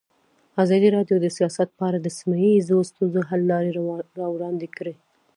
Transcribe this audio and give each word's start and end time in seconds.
ازادي 0.63 0.87
راډیو 0.97 1.17
د 1.21 1.27
سیاست 1.37 1.69
په 1.77 1.83
اړه 1.89 1.99
د 2.01 2.07
سیمه 2.17 2.37
ییزو 2.41 2.87
ستونزو 2.89 3.19
حل 3.29 3.41
لارې 3.51 3.69
راوړاندې 4.19 4.67
کړې. 4.77 4.93